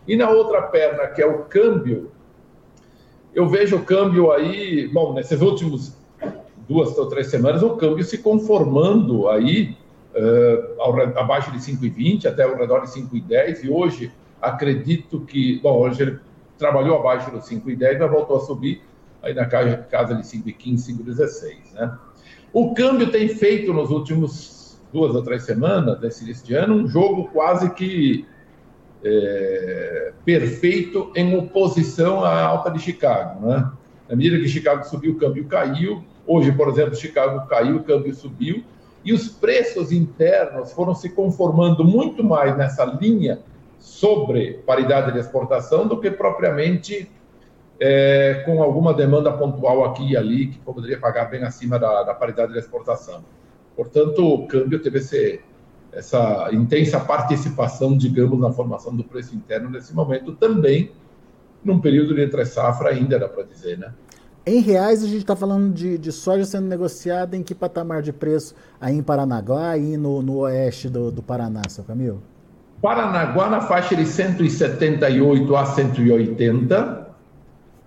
E 0.06 0.16
na 0.16 0.30
outra 0.30 0.62
perna, 0.62 1.08
que 1.08 1.20
é 1.20 1.26
o 1.26 1.44
câmbio, 1.44 2.12
eu 3.34 3.48
vejo 3.48 3.76
o 3.76 3.84
câmbio 3.84 4.30
aí, 4.30 4.86
bom, 4.92 5.12
nesses 5.12 5.40
últimos 5.40 5.96
duas 6.68 6.96
ou 6.96 7.06
três 7.06 7.28
semanas, 7.28 7.62
o 7.62 7.76
câmbio 7.76 8.04
se 8.04 8.18
conformando 8.18 9.28
aí 9.28 9.76
uh, 10.14 10.80
ao, 10.80 11.00
abaixo 11.18 11.50
de 11.50 11.58
5,20 11.58 12.26
até 12.26 12.44
ao 12.44 12.56
redor 12.56 12.80
de 12.80 12.88
5,10 12.88 13.64
e 13.64 13.70
hoje 13.70 14.12
acredito 14.40 15.20
que, 15.20 15.60
bom, 15.62 15.78
hoje 15.80 16.02
ele 16.02 16.18
trabalhou 16.58 16.98
abaixo 16.98 17.30
dos 17.30 17.48
5,10, 17.48 17.98
mas 17.98 18.10
voltou 18.10 18.36
a 18.36 18.40
subir 18.40 18.82
aí 19.22 19.34
na 19.34 19.46
casa 19.46 20.14
de 20.14 20.22
5,15, 20.22 20.98
5,16, 20.98 21.56
né? 21.74 21.98
O 22.52 22.72
câmbio 22.74 23.10
tem 23.10 23.28
feito 23.28 23.72
nos 23.72 23.90
últimos 23.90 24.78
duas 24.92 25.14
ou 25.14 25.22
três 25.22 25.42
semanas 25.42 25.98
desse 25.98 26.22
início 26.22 26.46
de 26.46 26.54
ano 26.54 26.74
um 26.74 26.86
jogo 26.86 27.24
quase 27.32 27.68
que 27.74 28.24
é, 29.02 30.12
perfeito 30.24 31.10
em 31.16 31.36
oposição 31.36 32.24
à 32.24 32.42
alta 32.44 32.70
de 32.70 32.78
Chicago, 32.78 33.46
né? 33.46 33.72
Na 34.08 34.14
medida 34.14 34.38
que 34.38 34.46
Chicago 34.46 34.84
subiu, 34.84 35.12
o 35.12 35.16
câmbio 35.16 35.46
caiu, 35.46 36.04
Hoje, 36.26 36.52
por 36.52 36.68
exemplo, 36.68 36.94
Chicago 36.94 37.46
caiu, 37.46 37.76
o 37.76 37.84
câmbio 37.84 38.14
subiu, 38.14 38.64
e 39.04 39.12
os 39.12 39.28
preços 39.28 39.92
internos 39.92 40.72
foram 40.72 40.94
se 40.94 41.10
conformando 41.10 41.84
muito 41.84 42.24
mais 42.24 42.56
nessa 42.56 42.84
linha 42.84 43.40
sobre 43.78 44.62
paridade 44.66 45.12
de 45.12 45.18
exportação 45.18 45.86
do 45.86 46.00
que 46.00 46.10
propriamente 46.10 47.10
é, 47.78 48.42
com 48.46 48.62
alguma 48.62 48.94
demanda 48.94 49.30
pontual 49.30 49.84
aqui 49.84 50.12
e 50.12 50.16
ali 50.16 50.46
que 50.46 50.58
poderia 50.60 50.98
pagar 50.98 51.26
bem 51.26 51.42
acima 51.42 51.78
da, 51.78 52.02
da 52.02 52.14
paridade 52.14 52.52
de 52.52 52.58
exportação. 52.58 53.22
Portanto, 53.76 54.26
o 54.26 54.46
câmbio 54.46 54.80
teve 54.80 54.98
esse, 54.98 55.40
essa 55.92 56.48
intensa 56.52 56.98
participação, 56.98 57.96
digamos, 57.96 58.40
na 58.40 58.50
formação 58.52 58.94
do 58.96 59.04
preço 59.04 59.34
interno 59.34 59.68
nesse 59.68 59.94
momento, 59.94 60.32
também 60.34 60.92
num 61.62 61.80
período 61.80 62.14
de 62.14 62.22
entre 62.22 62.44
safra 62.46 62.90
ainda, 62.90 63.18
dá 63.18 63.28
para 63.28 63.42
dizer, 63.42 63.78
né? 63.78 63.92
Em 64.46 64.60
reais, 64.60 65.02
a 65.02 65.06
gente 65.06 65.20
está 65.20 65.34
falando 65.34 65.72
de, 65.72 65.96
de, 65.96 66.12
soja 66.12 66.44
sendo 66.44 66.66
negociada 66.66 67.34
em 67.34 67.42
que 67.42 67.54
patamar 67.54 68.02
de 68.02 68.12
preço 68.12 68.54
aí 68.78 68.94
em 68.94 69.02
Paranaguá 69.02 69.78
e 69.78 69.96
no, 69.96 70.20
no 70.20 70.38
oeste 70.40 70.86
do, 70.90 71.10
do 71.10 71.22
Paraná, 71.22 71.62
seu 71.68 71.82
Camilo? 71.82 72.22
Paranaguá 72.82 73.48
na 73.48 73.62
faixa 73.62 73.96
de 73.96 74.04
178 74.04 75.56
a 75.56 75.64
180. 75.64 77.08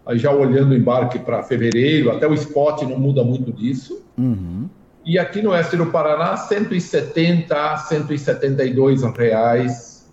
Aí 0.08 0.18
já 0.18 0.32
olhando 0.32 0.72
o 0.72 0.76
embarque 0.76 1.20
para 1.20 1.44
fevereiro, 1.44 2.10
até 2.10 2.28
o 2.28 2.34
spot 2.34 2.82
não 2.84 2.98
muda 2.98 3.24
muito 3.24 3.52
disso. 3.52 4.04
Uhum. 4.18 4.68
E 5.06 5.20
aqui 5.20 5.44
no 5.44 5.52
oeste 5.52 5.78
do 5.78 5.86
Paraná, 5.86 6.36
170 6.38 7.56
a 7.56 7.78
172 7.78 9.04
reais. 9.16 10.12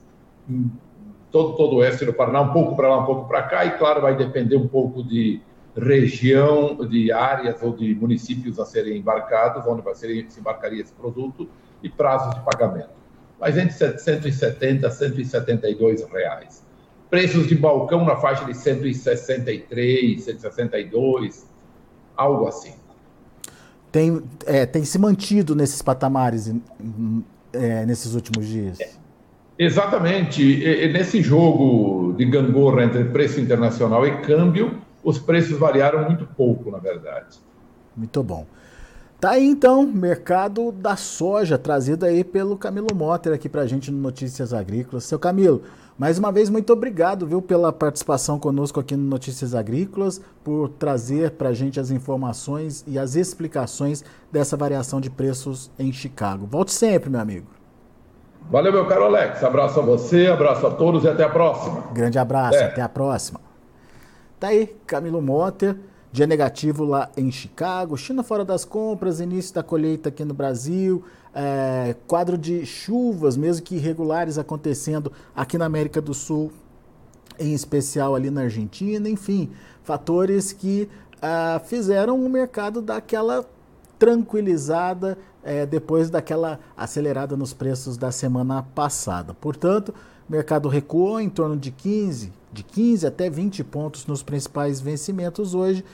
Todo, 1.31 1.57
todo 1.57 1.77
o 1.77 1.79
oeste 1.79 2.05
do 2.05 2.13
Paraná, 2.13 2.43
um 2.43 2.53
pouco 2.53 2.77
para 2.77 2.89
lá, 2.89 3.03
um 3.03 3.07
pouco 3.07 3.27
para 3.27 3.45
cá. 3.45 3.65
E 3.65 3.79
claro, 3.79 4.03
vai 4.03 4.15
depender 4.15 4.57
um 4.57 4.69
pouco 4.69 5.03
de 5.03 5.41
região 5.76 6.76
de 6.88 7.11
áreas 7.11 7.61
ou 7.62 7.76
de 7.76 7.95
municípios 7.95 8.59
a 8.59 8.64
serem 8.64 8.99
embarcados, 8.99 9.66
onde 9.66 9.83
vai 9.83 9.95
ser, 9.95 10.26
se 10.28 10.40
embarcaria 10.40 10.83
esse 10.83 10.93
produto, 10.93 11.49
e 11.83 11.88
prazos 11.88 12.35
de 12.35 12.40
pagamento. 12.40 12.90
Mas 13.40 13.59
entre 13.59 13.99
170 13.99 14.87
a 14.87 14.90
172 14.90 16.04
reais. 16.04 16.64
Preços 17.11 17.47
de 17.47 17.54
balcão 17.54 18.04
na 18.04 18.16
faixa 18.16 18.45
de 18.45 18.54
163, 18.54 20.23
162, 20.23 21.47
algo 22.16 22.47
assim. 22.47 22.75
Tem, 23.93 24.23
é, 24.47 24.66
tem 24.66 24.85
se 24.85 24.99
mantido 24.99 25.54
nesses 25.54 25.83
patamares 25.83 26.52
é, 27.52 27.87
nesses 27.87 28.14
últimos 28.14 28.47
dias? 28.47 28.81
É, 28.81 28.90
exatamente. 29.59 30.43
E, 30.43 30.87
e 30.87 30.93
nesse 30.93 31.23
jogo 31.23 32.12
de 32.14 32.25
gangorra 32.25 32.85
entre 32.85 33.04
preço 33.04 33.40
internacional 33.40 34.07
e 34.07 34.21
câmbio, 34.23 34.84
os 35.05 35.19
preços 35.19 35.59
variaram 35.59 36.05
muito 36.05 36.27
pouco, 36.27 36.71
na 36.71 36.79
verdade. 36.79 37.39
Muito 37.95 38.23
bom. 38.23 38.47
Tá 39.21 39.31
aí 39.31 39.47
então, 39.47 39.87
mercado 39.87 40.73
da 40.73 40.97
soja, 40.97 41.57
trazido 41.57 42.05
aí 42.05 42.25
pelo 42.25 42.59
Camilo 42.59 42.95
Motter 42.95 43.33
aqui 43.33 43.49
pra 43.49 43.67
gente 43.67 43.91
no 43.91 43.99
Notícias 43.99 44.53
Agrícolas. 44.53 45.05
Seu 45.05 45.19
Camilo, 45.19 45.63
mais 45.97 46.19
uma 46.19 46.33
vez, 46.33 46.51
muito 46.51 46.73
obrigado, 46.73 47.27
viu, 47.27 47.41
pela 47.41 47.73
participação 47.73 48.39
conosco 48.39 48.81
aqui 48.81 48.97
no 48.97 49.05
Notícias 49.05 49.55
Agrícolas, 49.55 50.21
por 50.43 50.69
trazer 50.69 51.31
pra 51.33 51.53
gente 51.53 51.79
as 51.79 51.91
informações 51.91 52.85
e 52.87 52.99
as 52.99 53.15
explicações 53.15 54.05
dessa 54.31 54.57
variação 54.57 55.01
de 55.01 55.09
preços 55.09 55.71
em 55.79 55.93
Chicago. 55.93 56.47
Volte 56.47 56.73
sempre, 56.73 57.09
meu 57.09 57.21
amigo. 57.21 57.47
Valeu, 58.51 58.73
meu 58.73 58.87
caro 58.87 59.05
Alex. 59.05 59.43
Abraço 59.43 59.81
a 59.81 59.83
você, 59.83 60.27
abraço 60.27 60.67
a 60.67 60.71
todos 60.71 61.05
e 61.05 61.09
até 61.09 61.25
a 61.25 61.31
próxima. 61.31 61.85
Grande 61.95 62.19
abraço, 62.19 62.59
é. 62.59 62.65
até 62.65 62.83
a 62.83 62.89
próxima. 62.89 63.44
Tá 64.38 64.49
aí, 64.49 64.75
Camilo 64.87 65.23
Motter. 65.23 65.76
Dia 66.12 66.29
negativo 66.29 66.85
lá 66.85 67.11
em 67.17 67.29
Chicago, 67.33 67.97
China 67.97 68.23
fora 68.23 68.45
das 68.45 68.64
compras, 68.64 69.19
início 69.19 69.53
da 69.53 69.64
colheita 69.64 70.11
aqui 70.11 70.25
no 70.25 70.33
Brasil, 70.33 71.03
é, 71.35 71.97
quadro 72.07 72.38
de 72.38 72.64
chuvas, 72.64 73.37
mesmo 73.37 73.64
que 73.64 73.75
irregulares, 73.75 74.38
acontecendo 74.38 75.11
aqui 75.35 75.59
na 75.59 75.64
América 75.64 76.00
do 76.00 76.14
Sul, 76.14 76.53
em 77.37 77.53
especial 77.53 78.14
ali 78.14 78.31
na 78.31 78.43
Argentina, 78.43 79.09
enfim, 79.09 79.50
fatores 79.83 80.53
que 80.53 80.88
ah, 81.21 81.61
fizeram 81.64 82.25
o 82.25 82.29
mercado 82.29 82.81
dar 82.81 82.99
aquela 82.99 83.45
tranquilizada 83.99 85.19
é, 85.43 85.67
depois 85.67 86.11
daquela 86.11 86.61
acelerada 86.76 87.37
nos 87.37 87.53
preços 87.53 87.97
da 87.97 88.12
semana 88.12 88.62
passada. 88.62 89.35
Portanto, 89.35 89.93
o 90.28 90.33
mercado 90.33 90.69
recuou 90.69 91.21
em 91.21 91.28
torno 91.28 91.57
de 91.57 91.71
15, 91.71 92.33
de 92.52 92.62
15 92.62 93.07
até 93.07 93.28
20 93.28 93.64
pontos 93.64 94.07
nos 94.07 94.23
principais 94.23 94.81
vencimentos 94.81 95.54
hoje, 95.54 95.85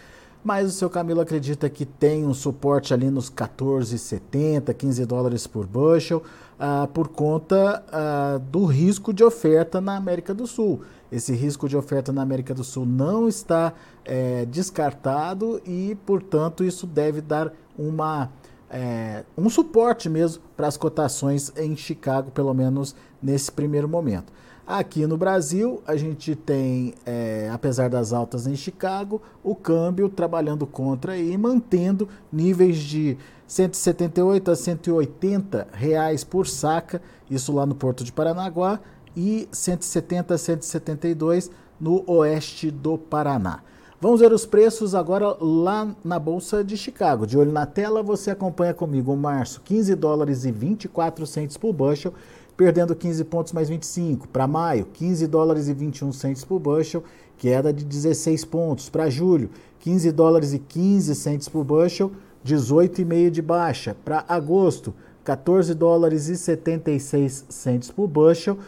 mas 0.42 0.68
o 0.68 0.72
seu 0.72 0.88
Camilo 0.88 1.20
acredita 1.20 1.68
que 1.68 1.84
tem 1.84 2.26
um 2.26 2.32
suporte 2.32 2.94
ali 2.94 3.10
nos 3.10 3.30
14,70, 3.30 4.72
15 4.72 5.04
dólares 5.04 5.46
por 5.46 5.66
bushel, 5.66 6.22
ah, 6.58 6.88
por 6.92 7.08
conta 7.08 7.84
ah, 7.92 8.40
do 8.50 8.64
risco 8.64 9.12
de 9.12 9.22
oferta 9.22 9.80
na 9.80 9.96
América 9.96 10.32
do 10.32 10.46
Sul. 10.46 10.80
Esse 11.10 11.34
risco 11.34 11.68
de 11.68 11.76
oferta 11.76 12.12
na 12.12 12.22
América 12.22 12.54
do 12.54 12.62
Sul 12.62 12.87
não 12.87 13.28
está 13.28 13.72
é, 14.04 14.46
descartado 14.46 15.60
e, 15.66 15.96
portanto, 16.06 16.62
isso 16.62 16.87
deve 16.87 17.20
dar 17.20 17.52
uma, 17.76 18.30
é, 18.70 19.24
um 19.36 19.50
suporte 19.50 20.08
mesmo 20.08 20.42
para 20.56 20.66
as 20.68 20.76
cotações 20.76 21.52
em 21.56 21.76
Chicago, 21.76 22.30
pelo 22.30 22.54
menos 22.54 22.94
nesse 23.22 23.50
primeiro 23.50 23.88
momento. 23.88 24.32
Aqui 24.66 25.04
no 25.04 25.16
Brasil, 25.16 25.82
a 25.84 25.96
gente 25.96 26.36
tem, 26.36 26.94
é, 27.04 27.50
apesar 27.52 27.90
das 27.90 28.12
altas 28.12 28.46
em 28.46 28.54
Chicago, 28.54 29.20
o 29.42 29.56
câmbio 29.56 30.08
trabalhando 30.08 30.64
contra 30.64 31.16
e 31.16 31.36
mantendo 31.36 32.08
níveis 32.32 32.76
de 32.78 33.18
178 33.48 34.48
a 34.48 34.54
180 34.54 35.66
reais 35.72 36.22
por 36.22 36.46
saca, 36.46 37.02
isso 37.28 37.52
lá 37.52 37.66
no 37.66 37.74
Porto 37.74 38.04
de 38.04 38.12
Paranaguá, 38.12 38.78
e 39.16 39.48
170 39.50 40.34
a 40.34 40.38
172 40.38 41.50
no 41.80 42.04
oeste 42.06 42.70
do 42.70 42.96
Paraná. 42.96 43.64
Vamos 44.00 44.21
ver 44.21 44.33
os 44.33 44.47
preços 44.47 44.95
agora 44.95 45.37
lá 45.38 45.95
na 46.02 46.19
Bolsa 46.19 46.64
de 46.64 46.75
Chicago. 46.75 47.26
De 47.26 47.37
olho 47.37 47.52
na 47.52 47.66
tela, 47.66 48.02
você 48.02 48.30
acompanha 48.30 48.73
comigo 48.73 49.14
março, 49.14 49.61
15 49.62 49.95
dólares 49.95 50.47
e 50.47 50.50
24 50.50 51.26
centos 51.26 51.59
por 51.59 51.75
bushel 51.75 52.14
perdendo 52.57 52.95
15 52.95 53.25
pontos 53.25 53.52
mais 53.54 53.71
25. 53.71 54.28
Para 54.28 54.47
maio, 54.47 54.85
15 54.92 55.26
dólares 55.26 55.66
e 55.69 55.73
21 55.73 56.12
centos 56.12 56.45
por 56.45 56.59
bushel, 56.59 57.02
queda 57.38 57.73
de 57.73 57.85
16 57.85 58.45
pontos. 58.45 58.90
Para 58.90 59.09
julho, 59.09 59.49
15 59.78 60.12
dólares 60.12 60.52
e 60.52 60.59
15 60.59 61.14
centos 61.14 61.49
por 61.49 61.64
bushel, 61.64 62.12
18,5 62.45 63.30
de 63.30 63.40
baixa. 63.40 63.97
Para 64.04 64.26
agosto, 64.28 64.95
14 65.25 65.73
dólares 65.73 66.28
e 66.28 66.37
76 66.37 67.47
centos 67.49 67.90
por 67.90 68.07
bushel, 68.07 68.59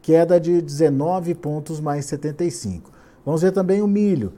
queda 0.00 0.38
de 0.38 0.62
19 0.62 1.34
pontos 1.34 1.80
mais 1.80 2.04
75. 2.06 2.90
Vamos 3.24 3.42
ver 3.42 3.50
também 3.50 3.82
o 3.82 3.88
milho. 3.88 4.32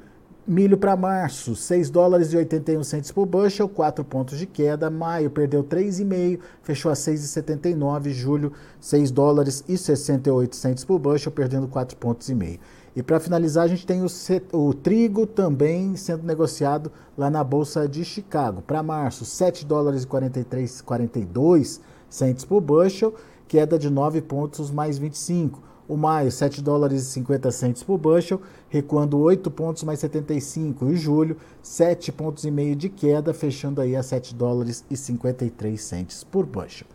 Milho 0.45 0.77
para 0.77 0.97
março, 0.97 1.55
6 1.55 1.89
dólares 1.89 2.33
e 2.33 2.37
81 2.37 2.83
centos 2.83 3.13
por 3.13 3.25
bushel, 3.27 3.69
4 3.69 4.05
pontos 4.05 4.37
de 4.37 4.45
queda. 4.45 4.91
Maio 4.91 5.31
perdeu 5.31 5.63
3,5, 5.63 6.41
fechou 6.65 6.91
a 6.91 6.95
6,79. 6.97 8.11
Julho, 8.11 8.53
6 8.81 9.13
dólares 9.13 9.63
e 9.69 9.79
68 9.79 10.57
centos 10.57 10.85
por 10.85 10.99
bushel, 10.99 11.31
perdendo 11.31 11.69
4 11.69 11.97
pontos 11.97 12.29
e 12.29 12.35
meio. 12.35 12.59
E 12.97 13.05
para 13.05 13.21
finalizar, 13.21 13.63
a 13.63 13.69
gente 13.69 13.87
tem 13.87 14.03
o, 14.03 14.09
o, 14.53 14.75
trigo 14.75 15.29
também 15.29 15.95
sendo 15.95 16.25
negociado 16.25 16.91
lá 17.17 17.31
na 17.31 17.45
Bolsa 17.45 17.89
de 17.89 18.05
Chicago. 18.05 18.63
Para 18.63 18.83
março, 18.83 19.25
7 19.25 19.65
dólares 19.65 20.03
e 20.03 20.07
43, 20.09 20.81
42 20.81 21.81
centos 22.11 22.45
por 22.45 22.61
bushel, 22.61 23.15
queda 23.47 23.79
de 23.79 23.89
9 23.89 24.21
pontos 24.23 24.73
mais 24.73 24.99
25. 24.99 25.63
O 25.93 25.97
maio, 25.99 26.33
7 26.33 26.63
dólares 26.63 27.03
e 27.03 27.11
50 27.11 27.51
centos 27.51 27.83
por 27.83 27.99
bushel, 27.99 28.41
recuando 28.71 29.19
8 29.19 29.51
pontos 29.51 29.83
mais 29.83 29.99
75. 29.99 30.89
E 30.91 30.97
julho, 30.97 31.37
7 31.63 32.11
pontos 32.11 32.45
e 32.45 32.51
meio 32.51 32.75
de 32.75 32.89
queda, 32.89 33.35
fechando 33.35 33.79
aí 33.79 33.95
a 33.95 34.03
7 34.03 34.35
dólares 34.35 34.87
e 34.91 34.97
53 34.97 35.79
centos 35.79 36.25
por 36.25 36.47
bushel. 36.47 36.87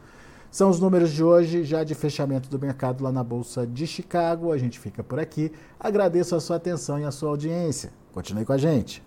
São 0.50 0.72
os 0.72 0.80
números 0.80 1.12
de 1.12 1.24
hoje, 1.24 1.64
já 1.64 1.84
de 1.84 1.94
fechamento 1.94 2.50
do 2.50 2.58
mercado 2.58 3.04
lá 3.04 3.12
na 3.12 3.24
Bolsa 3.24 3.68
de 3.68 3.86
Chicago. 3.86 4.52
A 4.52 4.58
gente 4.58 4.80
fica 4.80 5.04
por 5.04 5.20
aqui. 5.20 5.52
Agradeço 5.80 6.36
a 6.36 6.40
sua 6.40 6.56
atenção 6.56 7.00
e 7.00 7.04
a 7.04 7.12
sua 7.12 7.30
audiência. 7.30 7.92
Continue 8.12 8.46
com 8.46 8.54
a 8.54 8.58
gente. 8.58 9.07